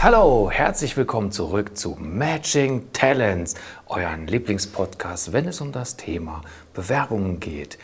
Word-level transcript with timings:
Hallo, 0.00 0.48
herzlich 0.48 0.96
willkommen 0.96 1.32
zurück 1.32 1.76
zu 1.76 1.96
Matching 1.98 2.92
Talents, 2.92 3.56
euren 3.88 4.28
Lieblingspodcast, 4.28 5.32
wenn 5.32 5.48
es 5.48 5.60
um 5.60 5.72
das 5.72 5.96
Thema 5.96 6.42
Bewerbungen 6.72 7.40
geht. 7.40 7.78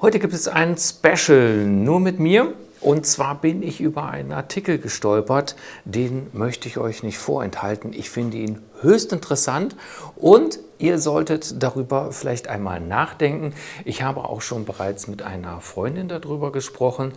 Heute 0.00 0.20
gibt 0.20 0.32
es 0.32 0.46
ein 0.46 0.76
Special 0.78 1.66
nur 1.66 1.98
mit 1.98 2.20
mir. 2.20 2.54
Und 2.80 3.04
zwar 3.06 3.40
bin 3.40 3.64
ich 3.64 3.80
über 3.80 4.10
einen 4.10 4.30
Artikel 4.30 4.78
gestolpert, 4.78 5.56
den 5.84 6.28
möchte 6.34 6.68
ich 6.68 6.78
euch 6.78 7.02
nicht 7.02 7.18
vorenthalten. 7.18 7.92
Ich 7.92 8.10
finde 8.10 8.36
ihn 8.36 8.60
höchst 8.82 9.12
interessant 9.12 9.74
und 10.14 10.60
ihr 10.78 10.98
solltet 10.98 11.62
darüber 11.62 12.12
vielleicht 12.12 12.46
einmal 12.46 12.78
nachdenken. 12.80 13.54
Ich 13.84 14.02
habe 14.02 14.24
auch 14.28 14.42
schon 14.42 14.66
bereits 14.66 15.08
mit 15.08 15.22
einer 15.22 15.60
Freundin 15.60 16.08
darüber 16.08 16.52
gesprochen 16.52 17.12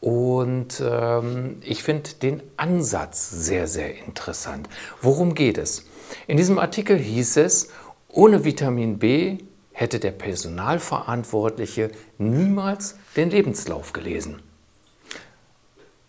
und 0.00 0.82
ähm, 0.84 1.56
ich 1.62 1.82
finde 1.82 2.10
den 2.22 2.42
Ansatz 2.56 3.30
sehr, 3.30 3.66
sehr 3.66 3.94
interessant. 4.06 4.68
Worum 5.02 5.34
geht 5.34 5.58
es? 5.58 5.86
In 6.26 6.36
diesem 6.36 6.58
Artikel 6.58 6.98
hieß 6.98 7.36
es, 7.36 7.68
ohne 8.08 8.44
Vitamin 8.44 8.98
B 8.98 9.38
hätte 9.72 10.00
der 10.00 10.10
Personalverantwortliche 10.10 11.90
niemals 12.18 12.96
den 13.16 13.30
Lebenslauf 13.30 13.92
gelesen. 13.92 14.42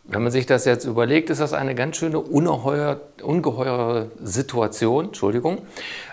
Wenn 0.03 0.23
man 0.23 0.31
sich 0.31 0.45
das 0.45 0.65
jetzt 0.65 0.85
überlegt, 0.85 1.29
ist 1.29 1.39
das 1.39 1.53
eine 1.53 1.75
ganz 1.75 1.97
schöne 1.97 2.19
ungeheuer, 2.19 2.99
ungeheure 3.21 4.11
Situation, 4.21 5.05
Entschuldigung, 5.05 5.59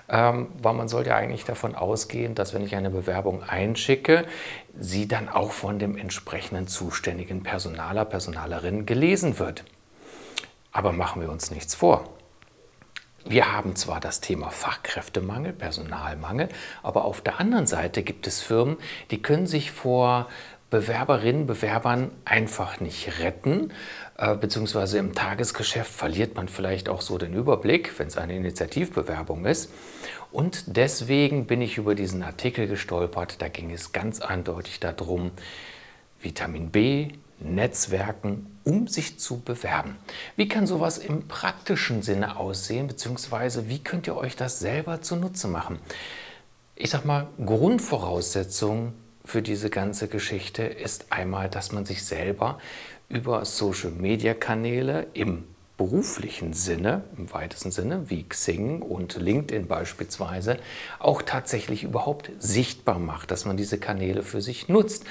ähm, 0.09 0.49
weil 0.63 0.75
man 0.75 0.89
ja 0.89 1.17
eigentlich 1.17 1.45
davon 1.45 1.75
ausgehen, 1.75 2.35
dass 2.35 2.55
wenn 2.55 2.63
ich 2.63 2.75
eine 2.75 2.91
Bewerbung 2.91 3.43
einschicke, 3.43 4.25
sie 4.79 5.07
dann 5.07 5.29
auch 5.29 5.53
von 5.53 5.79
dem 5.79 5.97
entsprechenden 5.97 6.67
zuständigen 6.67 7.43
Personaler, 7.43 8.05
Personalerin 8.05 8.87
gelesen 8.87 9.39
wird. 9.39 9.65
Aber 10.73 10.93
machen 10.93 11.21
wir 11.21 11.31
uns 11.31 11.51
nichts 11.51 11.75
vor. 11.75 12.05
Wir 13.25 13.53
haben 13.53 13.77
zwar 13.77 14.01
das 14.01 14.21
Thema 14.21 14.51
Fachkräftemangel, 14.51 15.53
Personalmangel, 15.53 16.49
aber 16.83 17.05
auf 17.05 17.21
der 17.21 17.41
anderen 17.41 17.67
Seite 17.67 18.03
gibt 18.03 18.27
es 18.27 18.41
Firmen, 18.41 18.79
die 19.11 19.21
können 19.21 19.47
sich 19.47 19.71
vor 19.71 20.29
Bewerberinnen, 20.71 21.47
Bewerbern 21.47 22.11
einfach 22.27 22.79
nicht 22.81 23.21
retten, 23.21 23.73
äh, 24.19 24.35
beziehungsweise 24.35 24.99
im 24.99 25.15
Tagesgeschäft 25.15 25.91
verliert 25.91 26.37
man 26.37 26.49
vielleicht 26.49 26.91
auch 26.91 27.01
so 27.01 27.17
den 27.17 27.33
Überblick, 27.33 27.99
wenn 27.99 28.09
es 28.09 28.19
eine 28.19 28.37
Initiativbewerbung 28.37 29.47
ist. 29.47 29.71
Und 30.31 30.77
deswegen 30.77 31.47
bin 31.47 31.63
ich 31.63 31.79
über 31.79 31.95
diesen 31.95 32.23
Artikel 32.23 32.67
gestolpert. 32.67 33.41
Da 33.41 33.49
ging 33.49 33.71
es 33.71 33.93
ganz 33.93 34.21
eindeutig 34.21 34.79
darum, 34.79 35.31
Vitamin 36.21 36.71
B, 36.71 37.13
Netzwerken, 37.41 38.59
um 38.65 38.89
sich 38.89 39.19
zu 39.19 39.41
bewerben. 39.41 39.97
Wie 40.37 40.49
kann 40.49 40.67
sowas 40.67 40.99
im 40.99 41.29
praktischen 41.29 42.03
Sinne 42.03 42.37
aussehen, 42.37 42.89
beziehungsweise 42.89 43.69
wie 43.69 43.79
könnt 43.79 44.07
ihr 44.07 44.17
euch 44.17 44.37
das 44.37 44.59
selber 44.59 45.01
zunutze 45.01 45.49
machen? 45.49 45.79
Ich 46.75 46.91
sag 46.91 47.05
mal, 47.05 47.29
Grundvoraussetzung 47.45 48.93
für 49.29 49.43
diese 49.43 49.69
ganze 49.69 50.09
Geschichte 50.09 50.63
ist 50.63 51.13
einmal, 51.13 51.51
dass 51.51 51.71
man 51.71 51.85
sich 51.85 52.03
selber 52.03 52.59
über 53.11 53.45
Social-Media-Kanäle 53.45 55.07
im 55.13 55.45
beruflichen 55.77 56.55
Sinne, 56.55 57.05
im 57.19 57.31
weitesten 57.31 57.71
Sinne, 57.71 58.09
wie 58.09 58.27
Xing 58.27 58.81
und 58.81 59.17
LinkedIn 59.17 59.67
beispielsweise, 59.67 60.57
auch 60.99 61.21
tatsächlich 61.21 61.85
überhaupt 61.85 62.31
sichtbar 62.39 62.99
macht, 62.99 63.31
dass 63.31 63.45
man 63.45 63.59
diese 63.59 63.77
Kanäle 63.79 64.23
für 64.23 64.41
sich 64.41 64.69
nutzt. 64.69 65.05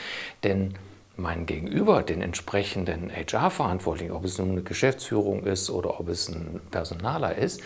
Denn 0.43 0.73
mein 1.17 1.45
Gegenüber, 1.45 2.03
den 2.03 2.21
entsprechenden 2.21 3.11
HR-Verantwortlichen, 3.11 4.11
ob 4.11 4.23
es 4.23 4.37
nun 4.37 4.51
eine 4.51 4.61
Geschäftsführung 4.61 5.43
ist 5.45 5.69
oder 5.69 5.99
ob 5.99 6.09
es 6.09 6.29
ein 6.29 6.61
Personaler 6.71 7.35
ist, 7.35 7.61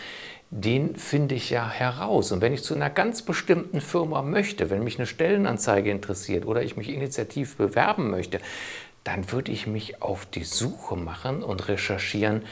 den 0.50 0.96
finde 0.96 1.34
ich 1.34 1.50
ja 1.50 1.68
heraus. 1.68 2.32
Und 2.32 2.40
wenn 2.40 2.52
ich 2.52 2.62
zu 2.62 2.74
einer 2.74 2.90
ganz 2.90 3.22
bestimmten 3.22 3.80
Firma 3.80 4.22
möchte, 4.22 4.70
wenn 4.70 4.84
mich 4.84 4.98
eine 4.98 5.06
Stellenanzeige 5.06 5.90
interessiert 5.90 6.46
oder 6.46 6.62
ich 6.62 6.76
mich 6.76 6.90
initiativ 6.90 7.56
bewerben 7.56 8.10
möchte, 8.10 8.38
dann 9.04 9.32
würde 9.32 9.50
ich 9.50 9.66
mich 9.66 10.02
auf 10.02 10.26
die 10.26 10.44
Suche 10.44 10.96
machen 10.96 11.42
und 11.42 11.68
recherchieren, 11.68 12.42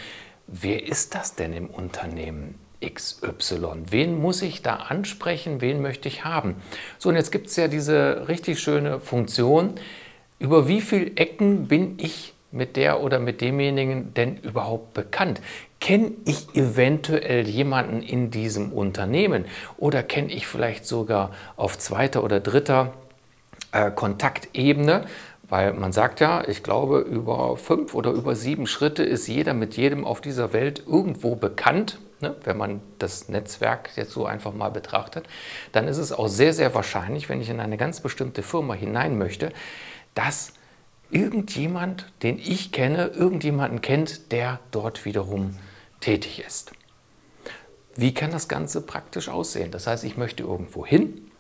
wer 0.47 0.87
ist 0.87 1.15
das 1.15 1.35
denn 1.35 1.53
im 1.53 1.67
Unternehmen? 1.67 2.59
XY. 2.83 3.85
Wen 3.91 4.19
muss 4.19 4.41
ich 4.41 4.63
da 4.63 4.77
ansprechen? 4.77 5.61
Wen 5.61 5.83
möchte 5.83 6.09
ich 6.09 6.25
haben? 6.25 6.57
So, 6.99 7.11
und 7.11 7.17
jetzt 7.17 7.31
gibt 7.31 7.49
es 7.49 7.57
ja 7.57 7.69
diese 7.69 8.27
richtig 8.29 8.59
schöne 8.59 9.01
Funktion, 9.01 9.75
über 10.41 10.67
wie 10.67 10.81
viele 10.81 11.13
Ecken 11.17 11.69
bin 11.69 11.99
ich 11.99 12.35
mit 12.51 12.77
der 12.77 13.01
oder 13.03 13.21
mit 13.21 13.41
demjenigen 13.41 14.13
denn 14.15 14.39
überhaupt 14.39 14.95
bekannt? 14.95 15.41
Kenne 15.81 16.13
ich 16.25 16.55
eventuell 16.55 17.47
jemanden 17.47 18.03
in 18.03 18.31
diesem 18.31 18.73
Unternehmen 18.73 19.45
oder 19.77 20.03
kenne 20.03 20.33
ich 20.33 20.47
vielleicht 20.47 20.87
sogar 20.87 21.31
auf 21.57 21.79
zweiter 21.79 22.25
oder 22.25 22.41
dritter 22.41 22.95
äh, 23.71 23.91
Kontaktebene? 23.91 25.05
Weil 25.49 25.75
man 25.75 25.93
sagt 25.93 26.21
ja, 26.21 26.47
ich 26.47 26.63
glaube, 26.63 27.01
über 27.01 27.57
fünf 27.57 27.95
oder 27.95 28.11
über 28.13 28.35
sieben 28.35 28.67
Schritte 28.67 29.03
ist 29.03 29.27
jeder 29.27 29.53
mit 29.53 29.77
jedem 29.77 30.07
auf 30.07 30.21
dieser 30.21 30.53
Welt 30.53 30.85
irgendwo 30.87 31.35
bekannt. 31.35 31.99
Ne? 32.21 32.37
Wenn 32.45 32.57
man 32.57 32.81
das 32.99 33.29
Netzwerk 33.29 33.91
jetzt 33.97 34.13
so 34.13 34.27
einfach 34.27 34.55
mal 34.55 34.69
betrachtet, 34.71 35.27
dann 35.73 35.89
ist 35.89 35.99
es 35.99 36.13
auch 36.13 36.29
sehr, 36.29 36.53
sehr 36.53 36.75
wahrscheinlich, 36.75 37.29
wenn 37.29 37.41
ich 37.41 37.51
in 37.51 37.59
eine 37.59 37.77
ganz 37.77 38.01
bestimmte 38.01 38.43
Firma 38.43 38.75
hinein 38.75 39.19
möchte, 39.19 39.53
dass 40.15 40.53
irgendjemand, 41.11 42.07
den 42.23 42.39
ich 42.39 42.73
kenne, 42.73 43.07
irgendjemanden 43.07 43.81
kennt, 43.81 44.33
der 44.33 44.61
dort 44.71 45.05
wiederum 45.05 45.57
tätig 46.01 46.43
ist. 46.47 46.73
Wie 47.97 48.15
kann 48.15 48.31
das 48.31 48.49
Ganze 48.49 48.81
praktisch 48.81 49.29
aussehen? 49.29 49.71
Das 49.71 49.87
heißt, 49.87 50.05
ich 50.05 50.17
möchte 50.17 50.43
irgendwo 50.43 50.87
hin 50.87 51.31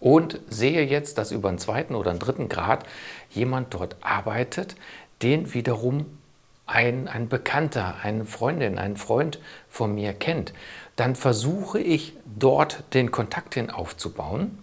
und 0.00 0.40
sehe 0.48 0.84
jetzt, 0.84 1.18
dass 1.18 1.30
über 1.32 1.48
einen 1.48 1.58
zweiten 1.58 1.94
oder 1.94 2.10
einen 2.10 2.18
dritten 2.18 2.48
Grad 2.48 2.84
jemand 3.30 3.72
dort 3.72 3.96
arbeitet, 4.00 4.76
den 5.22 5.54
wiederum 5.54 6.06
ein, 6.66 7.08
ein 7.08 7.28
Bekannter, 7.28 7.96
eine 8.02 8.24
Freundin, 8.24 8.78
ein 8.78 8.96
Freund 8.96 9.38
von 9.68 9.94
mir 9.94 10.12
kennt. 10.12 10.52
Dann 10.96 11.14
versuche 11.14 11.78
ich 11.78 12.14
dort 12.38 12.84
den 12.94 13.10
Kontakt 13.10 13.54
hin 13.54 13.70
aufzubauen 13.70 14.58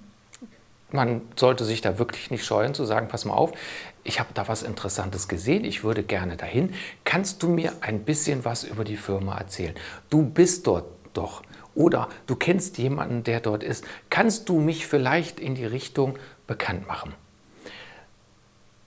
man 0.94 1.22
sollte 1.36 1.66
sich 1.66 1.82
da 1.82 1.98
wirklich 2.00 2.32
nicht 2.32 2.46
scheuen 2.46 2.74
zu 2.74 2.86
sagen, 2.86 3.08
pass 3.08 3.26
mal 3.26 3.34
auf, 3.34 3.52
ich 4.04 4.20
habe 4.20 4.30
da 4.34 4.48
was 4.48 4.64
Interessantes 4.64 5.28
gesehen, 5.28 5.64
ich 5.64 5.84
würde 5.84 6.04
gerne 6.04 6.38
dahin. 6.38 6.74
Kannst 7.04 7.44
du 7.44 7.50
mir 7.50 7.74
ein 7.82 8.04
bisschen 8.04 8.46
was 8.46 8.64
über 8.64 8.84
die 8.84 8.98
Firma 8.98 9.38
erzählen? 9.38 9.76
Du 10.10 10.24
bist 10.24 10.68
dort 10.68 10.86
doch 11.14 11.44
oder 11.76 12.10
du 12.28 12.36
kennst 12.36 12.78
jemanden, 12.78 13.24
der 13.24 13.40
dort 13.40 13.64
ist. 13.64 13.86
Kannst 14.10 14.50
du 14.50 14.60
mich 14.60 14.88
vielleicht 14.88 15.40
in 15.40 15.56
die 15.56 15.66
Richtung 15.66 16.18
bekannt 16.48 16.88
machen? 16.88 17.14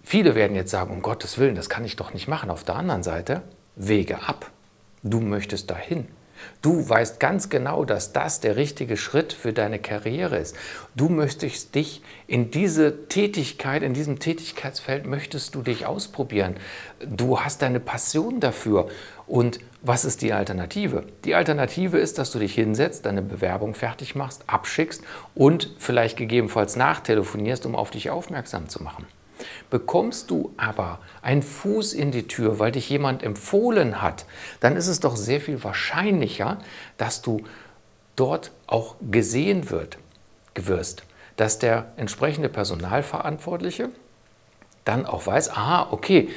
Viele 0.03 0.35
werden 0.35 0.55
jetzt 0.55 0.71
sagen, 0.71 0.93
um 0.93 1.01
Gottes 1.01 1.39
Willen, 1.39 1.55
das 1.55 1.71
kann 1.71 1.85
ich 1.85 1.97
doch 1.97 2.13
nicht 2.13 2.29
machen. 2.29 2.51
Auf 2.51 2.63
der 2.65 2.77
anderen 2.77 3.03
Seite, 3.03 3.43
Wege 3.75 4.23
ab. 4.29 4.51
Du 5.03 5.21
möchtest 5.21 5.71
dahin. 5.71 6.09
Du 6.63 6.89
weißt 6.89 7.21
ganz 7.21 7.49
genau, 7.49 7.85
dass 7.85 8.13
das 8.13 8.41
der 8.41 8.57
richtige 8.57 8.97
Schritt 8.97 9.33
für 9.33 9.53
deine 9.53 9.79
Karriere 9.79 10.39
ist. 10.39 10.57
Du 10.95 11.09
möchtest 11.09 11.75
dich 11.75 12.03
in 12.27 12.51
diese 12.51 13.09
Tätigkeit, 13.09 13.83
in 13.83 13.95
diesem 13.95 14.19
Tätigkeitsfeld 14.19 15.07
möchtest 15.07 15.55
du 15.55 15.63
dich 15.63 15.87
ausprobieren. 15.87 16.57
Du 17.05 17.41
hast 17.41 17.63
deine 17.63 17.81
Passion 17.81 18.41
dafür. 18.41 18.89
Und 19.27 19.61
was 19.83 20.05
ist 20.05 20.23
die 20.23 20.33
Alternative? 20.33 21.05
Die 21.25 21.35
Alternative 21.35 21.99
ist, 21.99 22.19
dass 22.19 22.31
du 22.31 22.39
dich 22.39 22.55
hinsetzt, 22.55 23.07
deine 23.07 23.23
Bewerbung 23.23 23.75
fertig 23.75 24.15
machst, 24.15 24.45
abschickst 24.47 25.03
und 25.35 25.71
vielleicht 25.79 26.17
gegebenenfalls 26.17 26.77
nachtelefonierst, 26.77 27.67
um 27.67 27.75
auf 27.75 27.91
dich 27.91 28.11
aufmerksam 28.11 28.69
zu 28.69 28.83
machen. 28.83 29.07
Bekommst 29.71 30.31
du 30.31 30.55
aber 30.57 31.01
einen 31.23 31.43
Fuß 31.43 31.93
in 31.93 32.11
die 32.11 32.29
Tür, 32.29 32.59
weil 32.59 32.73
dich 32.73 32.89
jemand 32.89 33.23
empfohlen 33.23 34.01
hat, 34.03 34.27
dann 34.61 34.77
ist 34.77 34.89
es 34.89 35.01
doch 35.01 35.17
sehr 35.17 35.41
viel 35.41 35.63
wahrscheinlicher, 35.65 36.59
dass 36.97 37.23
du 37.23 37.43
dort 38.17 38.53
auch 38.67 38.97
gesehen 39.11 39.71
wird, 39.71 39.99
wirst, 40.55 41.05
dass 41.37 41.59
der 41.59 41.93
entsprechende 41.97 42.49
Personalverantwortliche 42.49 43.91
dann 44.85 45.07
auch 45.07 45.27
weiß, 45.27 45.51
aha, 45.51 45.89
okay, 45.91 46.29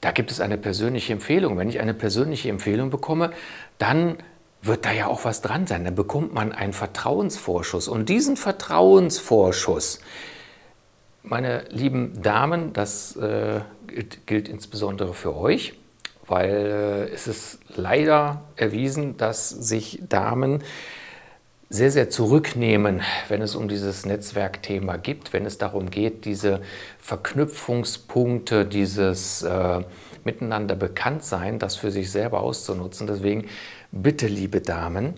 da 0.00 0.12
gibt 0.12 0.30
es 0.30 0.40
eine 0.40 0.58
persönliche 0.58 1.12
Empfehlung. 1.12 1.56
Wenn 1.58 1.68
ich 1.68 1.80
eine 1.80 1.94
persönliche 1.94 2.50
Empfehlung 2.50 2.90
bekomme, 2.90 3.32
dann 3.78 4.18
wird 4.60 4.84
da 4.84 4.92
ja 4.92 5.06
auch 5.06 5.24
was 5.24 5.40
dran 5.40 5.66
sein. 5.66 5.84
Dann 5.84 5.94
bekommt 5.94 6.32
man 6.34 6.52
einen 6.52 6.72
Vertrauensvorschuss. 6.72 7.88
Und 7.88 8.08
diesen 8.08 8.36
Vertrauensvorschuss, 8.36 10.00
meine 11.24 11.64
lieben 11.70 12.22
Damen, 12.22 12.72
das 12.72 13.16
äh, 13.16 13.60
gilt, 13.86 14.26
gilt, 14.26 14.48
insbesondere 14.48 15.14
für 15.14 15.34
euch, 15.34 15.74
weil 16.26 16.50
äh, 16.50 17.12
es 17.12 17.26
ist 17.26 17.58
leider 17.74 18.42
erwiesen, 18.56 19.16
dass 19.16 19.48
sich 19.48 20.02
Damen 20.08 20.62
sehr, 21.70 21.90
sehr 21.90 22.10
zurücknehmen, 22.10 23.00
wenn 23.28 23.40
es 23.42 23.56
um 23.56 23.68
dieses 23.68 24.04
Netzwerkthema 24.04 24.96
geht, 24.98 25.32
wenn 25.32 25.46
es 25.46 25.58
darum 25.58 25.90
geht, 25.90 26.26
diese 26.26 26.60
Verknüpfungspunkte, 26.98 28.66
dieses 28.66 29.42
äh, 29.42 29.80
Miteinander 30.24 30.76
bekannt 30.76 31.24
sein, 31.24 31.58
das 31.58 31.74
für 31.76 31.90
sich 31.90 32.10
selber 32.10 32.40
auszunutzen. 32.40 33.06
Deswegen 33.06 33.48
bitte, 33.92 34.26
liebe 34.26 34.60
Damen, 34.60 35.14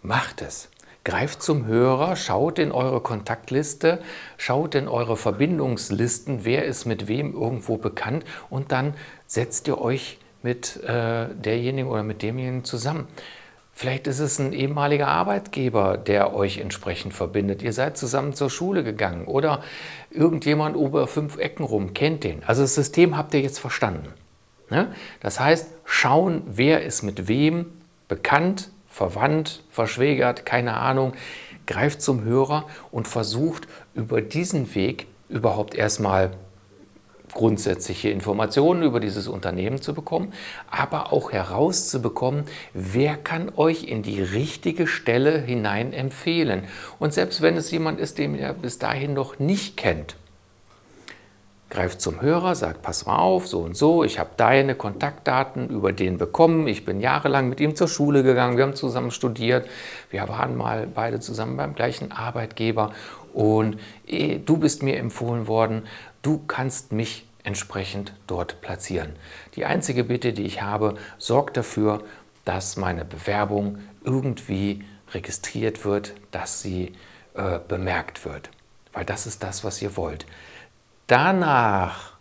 macht 0.00 0.42
es. 0.42 0.68
Greift 1.08 1.42
zum 1.42 1.64
Hörer, 1.64 2.16
schaut 2.16 2.58
in 2.58 2.70
eure 2.70 3.00
Kontaktliste, 3.00 4.02
schaut 4.36 4.74
in 4.74 4.88
eure 4.88 5.16
Verbindungslisten, 5.16 6.44
wer 6.44 6.66
ist 6.66 6.84
mit 6.84 7.08
wem 7.08 7.32
irgendwo 7.32 7.78
bekannt 7.78 8.26
und 8.50 8.72
dann 8.72 8.92
setzt 9.26 9.68
ihr 9.68 9.80
euch 9.80 10.18
mit 10.42 10.76
äh, 10.84 11.28
derjenigen 11.34 11.88
oder 11.88 12.02
mit 12.02 12.20
demjenigen 12.20 12.62
zusammen. 12.62 13.08
Vielleicht 13.72 14.06
ist 14.06 14.18
es 14.18 14.38
ein 14.38 14.52
ehemaliger 14.52 15.08
Arbeitgeber, 15.08 15.96
der 15.96 16.34
euch 16.34 16.58
entsprechend 16.58 17.14
verbindet. 17.14 17.62
Ihr 17.62 17.72
seid 17.72 17.96
zusammen 17.96 18.34
zur 18.34 18.50
Schule 18.50 18.84
gegangen 18.84 19.24
oder 19.24 19.62
irgendjemand 20.10 20.76
über 20.76 21.06
fünf 21.06 21.38
Ecken 21.38 21.64
rum 21.64 21.94
kennt 21.94 22.22
den. 22.22 22.44
Also 22.44 22.60
das 22.60 22.74
System 22.74 23.16
habt 23.16 23.32
ihr 23.32 23.40
jetzt 23.40 23.60
verstanden. 23.60 24.12
Ne? 24.68 24.92
Das 25.20 25.40
heißt, 25.40 25.68
schauen, 25.86 26.42
wer 26.44 26.82
ist 26.82 27.02
mit 27.02 27.28
wem 27.28 27.64
bekannt, 28.08 28.70
verwandt, 28.98 29.62
verschwägert, 29.70 30.44
keine 30.44 30.74
Ahnung, 30.74 31.12
greift 31.68 32.02
zum 32.02 32.24
Hörer 32.24 32.64
und 32.90 33.06
versucht 33.06 33.68
über 33.94 34.20
diesen 34.20 34.74
Weg 34.74 35.06
überhaupt 35.28 35.76
erstmal 35.76 36.32
grundsätzliche 37.32 38.08
Informationen 38.08 38.82
über 38.82 38.98
dieses 38.98 39.28
Unternehmen 39.28 39.80
zu 39.80 39.94
bekommen, 39.94 40.32
aber 40.68 41.12
auch 41.12 41.30
herauszubekommen, 41.30 42.44
wer 42.74 43.16
kann 43.16 43.52
euch 43.54 43.84
in 43.84 44.02
die 44.02 44.20
richtige 44.20 44.88
Stelle 44.88 45.38
hinein 45.38 45.92
empfehlen. 45.92 46.64
Und 46.98 47.14
selbst 47.14 47.40
wenn 47.40 47.56
es 47.56 47.70
jemand 47.70 48.00
ist, 48.00 48.18
den 48.18 48.34
ihr 48.34 48.52
bis 48.52 48.78
dahin 48.78 49.14
noch 49.14 49.38
nicht 49.38 49.76
kennt, 49.76 50.16
greift 51.70 52.00
zum 52.00 52.20
Hörer, 52.22 52.54
sagt, 52.54 52.82
pass 52.82 53.06
mal 53.06 53.18
auf, 53.18 53.46
so 53.46 53.60
und 53.60 53.76
so, 53.76 54.02
ich 54.02 54.18
habe 54.18 54.30
deine 54.36 54.74
Kontaktdaten 54.74 55.68
über 55.68 55.92
den 55.92 56.16
bekommen, 56.16 56.66
ich 56.66 56.84
bin 56.84 57.00
jahrelang 57.00 57.48
mit 57.48 57.60
ihm 57.60 57.76
zur 57.76 57.88
Schule 57.88 58.22
gegangen, 58.22 58.56
wir 58.56 58.64
haben 58.64 58.74
zusammen 58.74 59.10
studiert, 59.10 59.68
wir 60.10 60.28
waren 60.28 60.56
mal 60.56 60.86
beide 60.86 61.20
zusammen 61.20 61.56
beim 61.56 61.74
gleichen 61.74 62.10
Arbeitgeber 62.10 62.92
und 63.34 63.78
eh, 64.06 64.38
du 64.38 64.56
bist 64.56 64.82
mir 64.82 64.96
empfohlen 64.96 65.46
worden, 65.46 65.82
du 66.22 66.40
kannst 66.46 66.92
mich 66.92 67.26
entsprechend 67.44 68.12
dort 68.26 68.60
platzieren. 68.60 69.12
Die 69.54 69.64
einzige 69.64 70.04
Bitte, 70.04 70.32
die 70.32 70.44
ich 70.44 70.62
habe, 70.62 70.94
sorgt 71.18 71.56
dafür, 71.56 72.02
dass 72.44 72.76
meine 72.76 73.04
Bewerbung 73.04 73.78
irgendwie 74.04 74.84
registriert 75.12 75.84
wird, 75.84 76.14
dass 76.30 76.62
sie 76.62 76.92
äh, 77.34 77.58
bemerkt 77.66 78.24
wird. 78.24 78.50
Weil 78.92 79.04
das 79.04 79.26
ist 79.26 79.42
das, 79.42 79.64
was 79.64 79.80
ihr 79.80 79.96
wollt. 79.96 80.26
Danach, 81.08 82.12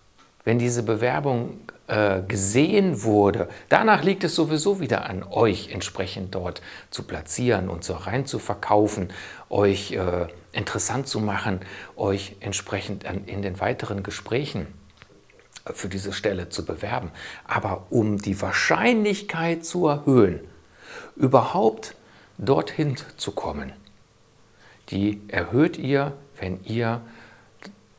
wenn 0.45 0.59
diese 0.59 0.81
Bewerbung 0.81 1.59
äh, 1.87 2.21
gesehen 2.21 3.03
wurde, 3.03 3.49
danach 3.69 4.01
liegt 4.01 4.23
es 4.23 4.33
sowieso 4.33 4.79
wieder 4.79 5.09
an 5.09 5.23
euch, 5.23 5.71
entsprechend 5.71 6.33
dort 6.33 6.61
zu 6.89 7.03
platzieren 7.03 7.69
und 7.69 7.83
so 7.83 7.93
rein 7.93 8.25
zu 8.25 8.39
verkaufen, 8.39 9.09
euch 9.49 9.91
äh, 9.91 10.27
interessant 10.53 11.07
zu 11.07 11.19
machen, 11.19 11.59
euch 11.97 12.37
entsprechend 12.39 13.03
in 13.03 13.41
den 13.41 13.59
weiteren 13.59 14.03
Gesprächen 14.03 14.67
für 15.65 15.89
diese 15.89 16.13
Stelle 16.13 16.47
zu 16.47 16.65
bewerben. 16.65 17.11
Aber 17.45 17.87
um 17.89 18.17
die 18.17 18.41
Wahrscheinlichkeit 18.41 19.65
zu 19.65 19.87
erhöhen, 19.87 20.39
überhaupt 21.17 21.95
dorthin 22.37 22.95
zu 23.17 23.33
kommen, 23.33 23.73
die 24.89 25.21
erhöht 25.27 25.77
ihr, 25.77 26.13
wenn 26.39 26.63
ihr 26.63 27.01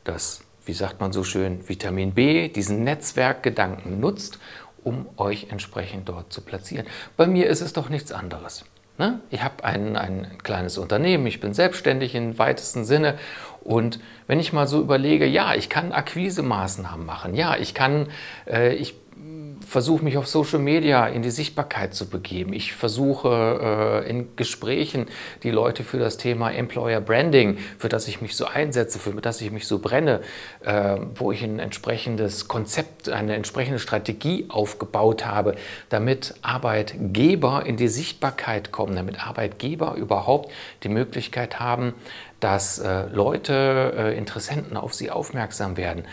das, 0.03 0.41
wie 0.65 0.73
sagt 0.73 0.99
man 0.99 1.11
so 1.11 1.23
schön, 1.23 1.67
Vitamin 1.67 2.13
B, 2.13 2.49
diesen 2.49 2.83
Netzwerkgedanken 2.83 3.99
nutzt, 3.99 4.39
um 4.83 5.07
euch 5.17 5.47
entsprechend 5.49 6.09
dort 6.09 6.31
zu 6.31 6.41
platzieren. 6.41 6.85
Bei 7.17 7.27
mir 7.27 7.47
ist 7.47 7.61
es 7.61 7.73
doch 7.73 7.89
nichts 7.89 8.11
anderes. 8.11 8.65
Ne? 8.97 9.21
Ich 9.29 9.43
habe 9.43 9.63
ein, 9.63 9.95
ein 9.95 10.37
kleines 10.43 10.77
Unternehmen, 10.77 11.25
ich 11.25 11.39
bin 11.39 11.53
selbstständig 11.53 12.15
im 12.15 12.37
weitesten 12.37 12.83
Sinne 12.83 13.17
und 13.61 13.99
wenn 14.27 14.39
ich 14.39 14.51
mal 14.51 14.67
so 14.67 14.81
überlege, 14.81 15.25
ja, 15.25 15.53
ich 15.53 15.69
kann 15.69 15.93
Akquisemaßnahmen 15.93 17.05
machen, 17.05 17.33
ja, 17.33 17.55
ich 17.55 17.73
kann, 17.73 18.07
äh, 18.45 18.73
ich 18.73 18.95
versuche 19.69 20.03
mich 20.03 20.17
auf 20.17 20.27
Social 20.27 20.59
Media 20.59 21.07
in 21.07 21.21
die 21.21 21.29
Sichtbarkeit 21.29 21.93
zu 21.93 22.09
begeben. 22.09 22.53
Ich 22.53 22.73
versuche 22.73 24.03
äh, 24.05 24.09
in 24.09 24.35
Gesprächen 24.35 25.05
die 25.43 25.51
Leute 25.51 25.83
für 25.83 25.99
das 25.99 26.17
Thema 26.17 26.51
Employer 26.51 26.99
Branding, 27.01 27.59
für 27.77 27.87
das 27.87 28.07
ich 28.07 28.19
mich 28.19 28.35
so 28.35 28.45
einsetze, 28.45 28.97
für 28.97 29.11
das 29.21 29.39
ich 29.41 29.51
mich 29.51 29.67
so 29.67 29.77
brenne, 29.77 30.21
äh, 30.65 30.97
wo 31.13 31.31
ich 31.31 31.43
ein 31.43 31.59
entsprechendes 31.59 32.47
Konzept, 32.47 33.09
eine 33.09 33.35
entsprechende 33.35 33.79
Strategie 33.79 34.47
aufgebaut 34.49 35.25
habe, 35.25 35.55
damit 35.89 36.33
Arbeitgeber 36.41 37.63
in 37.65 37.77
die 37.77 37.89
Sichtbarkeit 37.89 38.71
kommen, 38.71 38.95
damit 38.95 39.25
Arbeitgeber 39.25 39.93
überhaupt 39.93 40.51
die 40.83 40.89
Möglichkeit 40.89 41.59
haben, 41.59 41.93
dass 42.39 42.79
äh, 42.79 43.03
Leute, 43.11 43.93
äh, 43.95 44.17
Interessenten 44.17 44.77
auf 44.77 44.95
sie 44.95 45.11
aufmerksam 45.11 45.77
werden. 45.77 46.05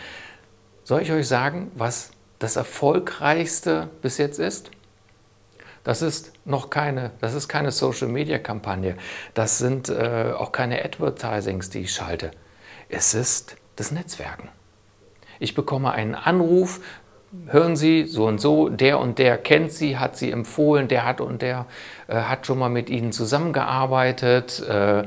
Soll 0.83 1.01
ich 1.01 1.11
euch 1.11 1.27
sagen, 1.27 1.71
was 1.75 2.11
das 2.39 2.55
erfolgreichste 2.55 3.89
bis 4.01 4.17
jetzt 4.17 4.39
ist? 4.39 4.71
Das 5.83 6.01
ist 6.01 6.33
noch 6.43 6.69
keine, 6.69 7.11
das 7.21 7.33
ist 7.33 7.47
keine 7.47 7.71
Social 7.71 8.09
Media 8.09 8.39
Kampagne. 8.39 8.97
Das 9.33 9.57
sind 9.57 9.87
äh, 9.87 10.33
auch 10.37 10.51
keine 10.51 10.83
Advertisings, 10.83 11.69
die 11.69 11.79
ich 11.79 11.93
schalte. 11.93 12.31
Es 12.89 13.13
ist 13.13 13.55
das 13.77 13.91
Netzwerken. 13.91 14.49
Ich 15.39 15.55
bekomme 15.55 15.91
einen 15.91 16.15
Anruf, 16.15 16.81
hören 17.47 17.75
Sie 17.75 18.05
so 18.05 18.25
und 18.25 18.39
so, 18.39 18.69
der 18.69 18.99
und 18.99 19.19
der 19.19 19.37
kennt 19.37 19.71
Sie, 19.71 19.97
hat 19.97 20.17
Sie 20.17 20.31
empfohlen, 20.31 20.87
der 20.87 21.05
hat 21.05 21.21
und 21.21 21.41
der 21.41 21.67
äh, 22.07 22.15
hat 22.15 22.47
schon 22.47 22.59
mal 22.59 22.69
mit 22.69 22.89
Ihnen 22.89 23.11
zusammengearbeitet. 23.11 24.59
Äh, 24.67 25.05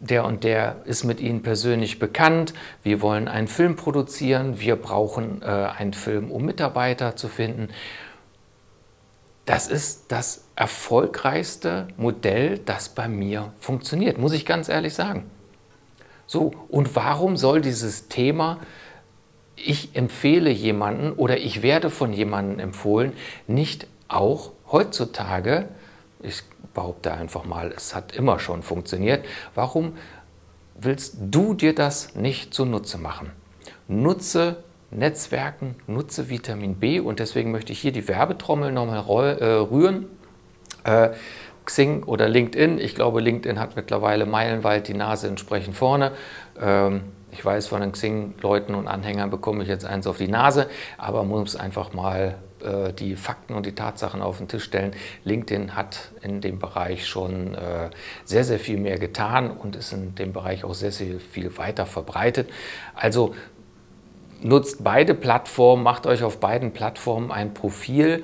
der 0.00 0.24
und 0.24 0.44
der 0.44 0.76
ist 0.84 1.04
mit 1.04 1.20
Ihnen 1.20 1.42
persönlich 1.42 1.98
bekannt, 1.98 2.54
wir 2.82 3.00
wollen 3.00 3.28
einen 3.28 3.48
Film 3.48 3.76
produzieren, 3.76 4.60
wir 4.60 4.76
brauchen 4.76 5.42
äh, 5.42 5.46
einen 5.46 5.92
Film, 5.92 6.30
um 6.30 6.44
Mitarbeiter 6.44 7.16
zu 7.16 7.28
finden. 7.28 7.68
Das 9.44 9.66
ist 9.66 10.12
das 10.12 10.44
erfolgreichste 10.56 11.88
Modell, 11.96 12.58
das 12.58 12.90
bei 12.90 13.08
mir 13.08 13.52
funktioniert, 13.58 14.18
muss 14.18 14.32
ich 14.32 14.44
ganz 14.44 14.68
ehrlich 14.68 14.94
sagen. 14.94 15.24
So, 16.26 16.52
und 16.68 16.94
warum 16.94 17.36
soll 17.36 17.62
dieses 17.62 18.08
Thema, 18.08 18.58
ich 19.56 19.96
empfehle 19.96 20.50
jemanden 20.50 21.12
oder 21.12 21.38
ich 21.38 21.62
werde 21.62 21.90
von 21.90 22.12
jemandem 22.12 22.58
empfohlen, 22.60 23.14
nicht 23.46 23.86
auch 24.06 24.52
heutzutage, 24.70 25.68
ich 26.20 26.42
behaupte 26.74 27.12
einfach 27.12 27.44
mal, 27.44 27.72
es 27.74 27.94
hat 27.94 28.14
immer 28.14 28.38
schon 28.38 28.62
funktioniert. 28.62 29.24
Warum 29.54 29.96
willst 30.74 31.16
du 31.20 31.54
dir 31.54 31.74
das 31.74 32.14
nicht 32.14 32.54
zunutze 32.54 32.98
machen? 32.98 33.30
Nutze 33.88 34.62
Netzwerken, 34.90 35.74
nutze 35.86 36.30
Vitamin 36.30 36.76
B 36.76 36.98
und 37.00 37.18
deswegen 37.18 37.50
möchte 37.50 37.72
ich 37.72 37.78
hier 37.78 37.92
die 37.92 38.08
Werbetrommel 38.08 38.72
nochmal 38.72 39.38
äh, 39.38 39.44
rühren. 39.44 40.06
Äh, 40.84 41.10
Xing 41.66 42.04
oder 42.04 42.28
LinkedIn. 42.28 42.78
Ich 42.78 42.94
glaube, 42.94 43.20
LinkedIn 43.20 43.60
hat 43.60 43.76
mittlerweile 43.76 44.24
meilenweit 44.24 44.88
die 44.88 44.94
Nase 44.94 45.28
entsprechend 45.28 45.76
vorne. 45.76 46.12
Ähm, 46.58 47.02
ich 47.30 47.44
weiß, 47.44 47.66
von 47.66 47.82
den 47.82 47.92
Xing-Leuten 47.92 48.74
und 48.74 48.88
Anhängern 48.88 49.28
bekomme 49.28 49.62
ich 49.62 49.68
jetzt 49.68 49.84
eins 49.84 50.06
auf 50.06 50.16
die 50.16 50.28
Nase, 50.28 50.68
aber 50.96 51.24
muss 51.24 51.56
einfach 51.56 51.92
mal 51.92 52.36
äh, 52.62 52.92
die 52.92 53.16
Fakten 53.16 53.54
und 53.54 53.66
die 53.66 53.74
Tatsachen 53.74 54.22
auf 54.22 54.38
den 54.38 54.48
Tisch 54.48 54.64
stellen. 54.64 54.92
LinkedIn 55.24 55.74
hat 55.74 56.10
in 56.22 56.40
dem 56.40 56.58
Bereich 56.58 57.06
schon 57.06 57.54
äh, 57.54 57.90
sehr, 58.24 58.44
sehr 58.44 58.58
viel 58.58 58.78
mehr 58.78 58.98
getan 58.98 59.50
und 59.50 59.76
ist 59.76 59.92
in 59.92 60.14
dem 60.14 60.32
Bereich 60.32 60.64
auch 60.64 60.74
sehr, 60.74 60.92
sehr 60.92 61.20
viel 61.20 61.56
weiter 61.58 61.86
verbreitet. 61.86 62.50
Also 62.94 63.34
nutzt 64.40 64.84
beide 64.84 65.14
Plattformen, 65.14 65.82
macht 65.82 66.06
euch 66.06 66.22
auf 66.22 66.38
beiden 66.38 66.72
Plattformen 66.72 67.30
ein 67.30 67.54
Profil, 67.54 68.22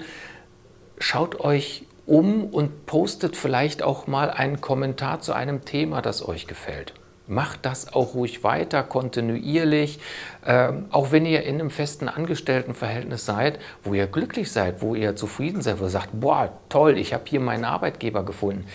schaut 0.99 1.41
euch 1.41 1.87
um 2.07 2.45
und 2.45 2.87
postet 2.87 3.37
vielleicht 3.37 3.83
auch 3.83 4.07
mal 4.07 4.31
einen 4.31 4.61
Kommentar 4.61 5.21
zu 5.21 5.33
einem 5.33 5.65
Thema, 5.65 6.03
das 6.03 6.27
euch 6.27 6.47
gefällt. 6.47 6.95
Macht 7.27 7.65
das 7.65 7.93
auch 7.95 8.15
ruhig 8.15 8.45
weiter, 8.45 8.83
kontinuierlich, 8.83 9.99
ähm, 10.45 10.87
auch 10.91 11.11
wenn 11.11 11.25
ihr 11.25 11.45
in 11.45 11.55
einem 11.55 11.71
festen 11.71 12.09
Angestelltenverhältnis 12.09 13.25
seid, 13.25 13.59
wo 13.83 13.95
ihr 13.95 14.07
glücklich 14.07 14.53
seid, 14.53 14.83
wo 14.83 14.95
ihr 14.95 15.17
zufrieden 15.17 15.63
seid, 15.63 15.81
wo 15.81 15.85
ihr 15.85 15.91
sagt, 15.91 16.11
boah, 16.13 16.53
toll, 16.69 16.99
ich 16.99 17.15
habe 17.15 17.25
hier 17.27 17.41
meinen 17.41 17.65
Arbeitgeber 17.65 18.25
gefunden. 18.25 18.67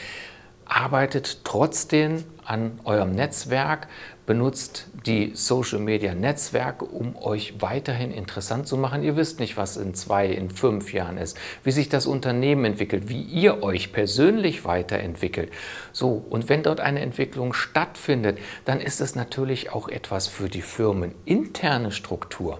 Arbeitet 0.65 1.45
trotzdem 1.45 2.23
an 2.43 2.79
eurem 2.85 3.11
Netzwerk, 3.11 3.87
benutzt 4.29 4.85
die 5.07 5.31
Social 5.33 5.79
Media 5.79 6.13
Netzwerke, 6.13 6.85
um 6.85 7.15
euch 7.15 7.55
weiterhin 7.63 8.11
interessant 8.11 8.67
zu 8.67 8.77
machen. 8.77 9.01
Ihr 9.01 9.15
wisst 9.15 9.39
nicht, 9.39 9.57
was 9.57 9.75
in 9.75 9.95
zwei, 9.95 10.27
in 10.27 10.51
fünf 10.51 10.93
Jahren 10.93 11.17
ist, 11.17 11.35
wie 11.63 11.71
sich 11.71 11.89
das 11.89 12.05
Unternehmen 12.05 12.63
entwickelt, 12.63 13.09
wie 13.09 13.23
ihr 13.23 13.63
euch 13.63 13.91
persönlich 13.91 14.65
weiterentwickelt. 14.65 15.51
So, 15.93 16.23
und 16.29 16.47
wenn 16.47 16.61
dort 16.61 16.79
eine 16.79 16.99
Entwicklung 16.99 17.53
stattfindet, 17.53 18.37
dann 18.65 18.79
ist 18.79 19.01
es 19.01 19.15
natürlich 19.15 19.71
auch 19.71 19.89
etwas 19.89 20.27
für 20.27 20.47
die 20.47 20.61
firmeninterne 20.61 21.91
Struktur. 21.91 22.59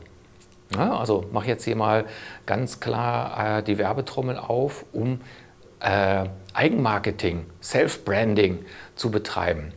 Ja, 0.73 0.97
also 0.97 1.25
mache 1.31 1.49
jetzt 1.49 1.65
hier 1.65 1.75
mal 1.75 2.05
ganz 2.47 2.79
klar 2.79 3.59
äh, 3.59 3.63
die 3.63 3.77
Werbetrommel 3.77 4.39
auf, 4.39 4.85
um 4.91 5.21
äh, 5.81 6.25
Eigenmarketing, 6.51 7.45
Self-Branding 7.61 8.65
zu 8.95 9.11
betreiben. 9.11 9.71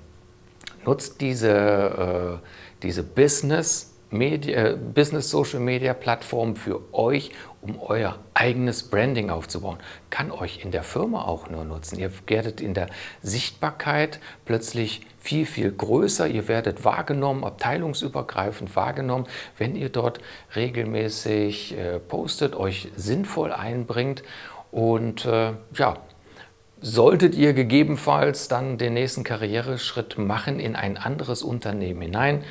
Nutzt 0.85 1.21
diese, 1.21 2.41
äh, 2.43 2.47
diese 2.83 3.03
Business, 3.03 3.93
Media, 4.11 4.75
Business 4.75 5.31
Social 5.31 5.61
Media 5.61 5.95
Plattform 5.95 6.55
für 6.55 6.83
euch, 6.93 7.31
um 7.62 7.81
euer 7.81 8.19
eigenes 8.35 8.83
Branding 8.83 9.31
aufzubauen. 9.31 9.79
Kann 10.11 10.31
euch 10.31 10.62
in 10.62 10.71
der 10.71 10.83
Firma 10.83 11.25
auch 11.25 11.49
nur 11.49 11.65
nutzen. 11.65 11.99
Ihr 11.99 12.11
werdet 12.27 12.61
in 12.61 12.75
der 12.75 12.89
Sichtbarkeit 13.23 14.21
plötzlich 14.45 15.07
viel, 15.19 15.47
viel 15.47 15.73
größer. 15.73 16.27
Ihr 16.27 16.47
werdet 16.49 16.85
wahrgenommen, 16.85 17.45
abteilungsübergreifend 17.45 18.75
wahrgenommen, 18.77 19.27
wenn 19.57 19.77
ihr 19.77 19.89
dort 19.89 20.21
regelmäßig 20.55 21.79
äh, 21.79 21.99
postet, 21.99 22.55
euch 22.55 22.89
sinnvoll 22.97 23.53
einbringt 23.53 24.23
und 24.73 25.25
äh, 25.25 25.53
ja, 25.75 25.97
solltet 26.83 27.35
ihr 27.35 27.55
gegebenenfalls 27.55 28.49
dann 28.49 28.77
den 28.77 28.95
nächsten 28.95 29.25
Karriereschritt 29.25 30.19
machen 30.19 30.61
in 30.61 30.77
ein 30.77 30.97
anderes 30.97 31.43
Unternehmen 31.43 32.03
hinein, 32.03 32.45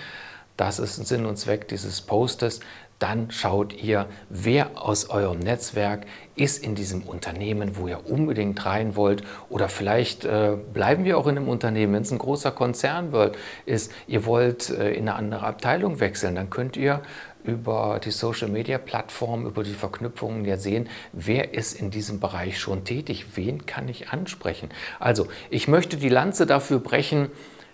das 0.58 0.80
ist 0.80 0.96
Sinn 1.08 1.26
und 1.26 1.38
Zweck 1.38 1.68
dieses 1.68 2.02
Postes, 2.02 2.62
dann 3.01 3.31
schaut 3.31 3.81
ihr, 3.81 4.05
wer 4.29 4.72
aus 4.75 5.10
eurem 5.10 5.39
Netzwerk 5.39 6.05
ist 6.36 6.63
in 6.63 6.75
diesem 6.75 7.01
Unternehmen, 7.01 7.75
wo 7.75 7.88
ihr 7.88 8.05
unbedingt 8.05 8.63
rein 8.65 8.96
wollt. 8.96 9.24
Oder 9.50 9.70
vielleicht 9.70 10.24
äh, 10.24 10.55
bleiben 10.72 11.03
wir 11.03 11.17
auch 11.17 11.25
in 11.25 11.38
einem 11.38 11.50
Unternehmen, 11.50 11.93
wenn 11.93 12.03
es 12.03 12.12
ein 12.12 12.20
großer 12.20 12.51
Konzern 12.51 13.12
wird, 13.12 13.38
ist, 13.65 13.91
ihr 14.08 14.25
wollt 14.25 14.70
äh, 14.70 14.91
in 14.91 15.10
eine 15.10 15.15
andere 15.15 15.46
Abteilung 15.48 16.00
wechseln, 16.00 16.36
dann 16.36 16.51
könnt 16.51 16.77
ihr 16.77 17.01
über 17.43 18.00
die 18.03 18.12
Social-Media-Plattform, 18.12 19.48
über 19.48 19.63
die 19.63 19.74
Verknüpfungen 19.74 20.46
ja 20.46 20.58
sehen, 20.58 20.88
wer 21.12 21.55
ist 21.55 21.74
in 21.74 21.89
diesem 21.89 22.20
Bereich 22.20 22.60
schon 22.60 22.84
tätig, 22.84 23.36
wen 23.36 23.65
kann 23.65 23.88
ich 23.89 24.10
ansprechen. 24.10 24.70
Also 25.00 25.27
ich 25.50 25.67
möchte 25.67 25.98
die 25.98 26.10
Lanze 26.10 26.46
dafür 26.46 26.79
brechen, 26.79 27.29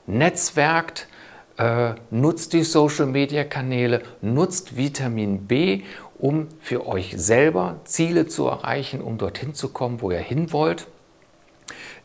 netzwerkt, 0.05 1.07
äh, 1.57 1.93
nutzt 2.11 2.53
die 2.53 2.63
Social-Media-Kanäle, 2.63 4.01
nutzt 4.21 4.77
Vitamin 4.77 5.47
B, 5.47 5.83
um 6.17 6.47
für 6.59 6.87
euch 6.87 7.13
selber 7.17 7.81
Ziele 7.83 8.27
zu 8.27 8.47
erreichen, 8.47 9.01
um 9.01 9.17
dorthin 9.17 9.53
zu 9.53 9.69
kommen, 9.69 10.01
wo 10.01 10.11
ihr 10.11 10.19
hin 10.19 10.51
wollt 10.51 10.87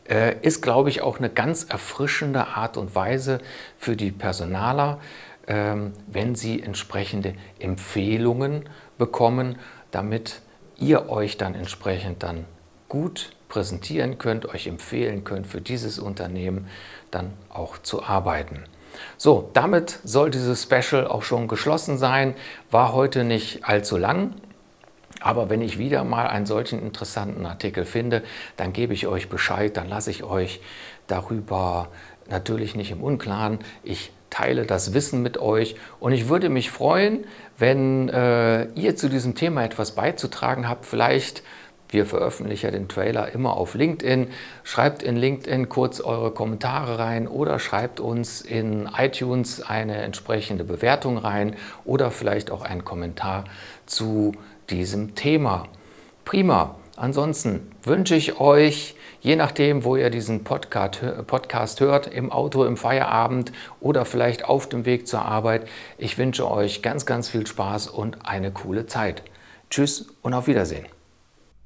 äh, 0.09 0.37
ist, 0.41 0.61
glaube 0.61 0.89
ich, 0.89 1.01
auch 1.01 1.17
eine 1.17 1.29
ganz 1.29 1.63
erfrischende 1.63 2.47
Art 2.47 2.77
und 2.77 2.95
Weise 2.95 3.39
für 3.77 3.95
die 3.95 4.11
Personaler, 4.11 4.99
ähm, 5.47 5.93
wenn 6.07 6.35
Sie 6.35 6.61
entsprechende 6.61 7.35
Empfehlungen 7.59 8.69
bekommen, 8.97 9.57
damit 9.91 10.41
ihr 10.77 11.09
euch 11.09 11.37
dann 11.37 11.55
entsprechend 11.55 12.23
dann 12.23 12.45
gut 12.89 13.35
präsentieren 13.49 14.17
könnt, 14.17 14.45
euch 14.45 14.67
empfehlen 14.67 15.23
könnt, 15.23 15.47
für 15.47 15.61
dieses 15.61 15.99
Unternehmen 15.99 16.67
dann 17.11 17.33
auch 17.49 17.77
zu 17.77 18.03
arbeiten. 18.03 18.63
So, 19.17 19.49
damit 19.53 19.99
soll 20.03 20.29
dieses 20.29 20.63
Special 20.63 21.07
auch 21.07 21.23
schon 21.23 21.47
geschlossen 21.47 21.97
sein. 21.97 22.35
War 22.71 22.93
heute 22.93 23.23
nicht 23.23 23.65
allzu 23.65 23.97
lang. 23.97 24.33
Aber 25.19 25.49
wenn 25.49 25.61
ich 25.61 25.77
wieder 25.77 26.03
mal 26.03 26.27
einen 26.27 26.45
solchen 26.45 26.81
interessanten 26.81 27.45
Artikel 27.45 27.85
finde, 27.85 28.23
dann 28.57 28.73
gebe 28.73 28.93
ich 28.93 29.07
euch 29.07 29.29
Bescheid, 29.29 29.77
dann 29.77 29.87
lasse 29.87 30.11
ich 30.11 30.23
euch 30.23 30.59
darüber 31.07 31.87
natürlich 32.29 32.75
nicht 32.75 32.91
im 32.91 33.01
Unklaren. 33.01 33.59
Ich 33.83 34.11
teile 34.29 34.65
das 34.65 34.93
Wissen 34.93 35.21
mit 35.21 35.37
euch 35.37 35.75
und 35.99 36.11
ich 36.11 36.27
würde 36.27 36.49
mich 36.49 36.71
freuen, 36.71 37.23
wenn 37.57 38.09
äh, 38.09 38.65
ihr 38.73 38.95
zu 38.95 39.07
diesem 39.07 39.35
Thema 39.35 39.63
etwas 39.63 39.91
beizutragen 39.91 40.67
habt. 40.67 40.85
Vielleicht, 40.85 41.43
wir 41.93 42.05
veröffentlichen 42.05 42.71
den 42.71 42.87
Trailer 42.87 43.31
immer 43.31 43.55
auf 43.55 43.75
LinkedIn, 43.75 44.27
schreibt 44.63 45.03
in 45.03 45.15
LinkedIn 45.15 45.69
kurz 45.69 46.01
eure 46.01 46.31
Kommentare 46.31 46.99
rein 46.99 47.27
oder 47.27 47.59
schreibt 47.59 47.99
uns 47.99 48.41
in 48.41 48.89
iTunes 48.97 49.61
eine 49.61 49.97
entsprechende 49.97 50.63
Bewertung 50.63 51.17
rein 51.17 51.55
oder 51.85 52.11
vielleicht 52.11 52.51
auch 52.51 52.63
einen 52.63 52.83
Kommentar 52.83 53.45
zu 53.85 54.33
diesem 54.69 55.15
Thema. 55.15 55.67
Prima. 56.25 56.75
Ansonsten 56.95 57.71
wünsche 57.83 58.15
ich 58.15 58.39
euch 58.39 58.95
Je 59.23 59.37
nachdem, 59.37 59.85
wo 59.85 59.95
ihr 59.95 60.09
diesen 60.09 60.43
Podcast 60.43 61.79
hört, 61.79 62.07
im 62.07 62.29
Auto, 62.29 62.65
im 62.65 62.75
Feierabend 62.75 63.53
oder 63.79 64.03
vielleicht 64.03 64.43
auf 64.43 64.67
dem 64.67 64.85
Weg 64.85 65.07
zur 65.07 65.23
Arbeit, 65.23 65.65
ich 65.97 66.17
wünsche 66.17 66.51
euch 66.51 66.81
ganz, 66.81 67.05
ganz 67.05 67.29
viel 67.29 67.47
Spaß 67.47 67.87
und 67.87 68.25
eine 68.25 68.51
coole 68.51 68.85
Zeit. 68.85 69.23
Tschüss 69.69 70.07
und 70.21 70.33
auf 70.33 70.47
Wiedersehen. 70.47 70.85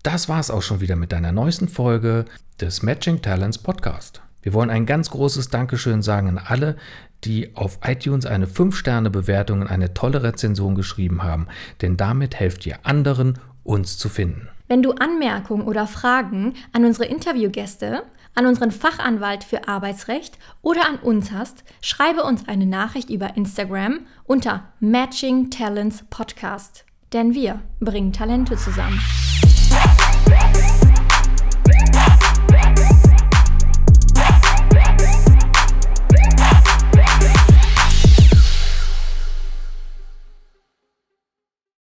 Das 0.07 0.29
war 0.29 0.39
es 0.39 0.49
auch 0.49 0.61
schon 0.61 0.79
wieder 0.79 0.95
mit 0.95 1.11
deiner 1.11 1.33
neuesten 1.33 1.67
Folge 1.67 2.23
des 2.61 2.81
Matching 2.81 3.21
Talents 3.21 3.57
Podcast. 3.57 4.21
Wir 4.41 4.53
wollen 4.53 4.69
ein 4.69 4.85
ganz 4.85 5.09
großes 5.09 5.49
Dankeschön 5.49 6.01
sagen 6.01 6.29
an 6.29 6.37
alle, 6.37 6.77
die 7.25 7.53
auf 7.57 7.79
iTunes 7.83 8.25
eine 8.25 8.45
5-Sterne-Bewertung 8.45 9.59
und 9.59 9.67
eine 9.67 9.93
tolle 9.93 10.23
Rezension 10.23 10.75
geschrieben 10.75 11.23
haben, 11.23 11.47
denn 11.81 11.97
damit 11.97 12.35
helft 12.39 12.65
ihr 12.65 12.79
anderen, 12.83 13.37
uns 13.65 13.97
zu 13.97 14.07
finden. 14.07 14.47
Wenn 14.69 14.81
du 14.81 14.93
Anmerkungen 14.93 15.67
oder 15.67 15.87
Fragen 15.87 16.53
an 16.71 16.85
unsere 16.85 17.09
Interviewgäste, 17.09 18.03
an 18.33 18.45
unseren 18.45 18.71
Fachanwalt 18.71 19.43
für 19.43 19.67
Arbeitsrecht 19.67 20.39
oder 20.61 20.87
an 20.87 20.99
uns 20.99 21.33
hast, 21.33 21.65
schreibe 21.81 22.23
uns 22.23 22.47
eine 22.47 22.65
Nachricht 22.65 23.09
über 23.09 23.35
Instagram 23.35 24.05
unter 24.23 24.69
Matching 24.79 25.49
Talents 25.49 26.05
Podcast. 26.09 26.85
Denn 27.11 27.33
wir 27.33 27.59
bringen 27.81 28.13
Talente 28.13 28.55
zusammen. 28.55 29.01